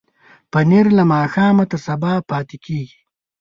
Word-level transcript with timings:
پنېر 0.51 0.85
له 0.97 1.03
ماښامه 1.13 1.65
تر 1.71 1.79
سبا 1.87 2.13
پاتې 2.29 2.57
کېږي. 2.65 2.99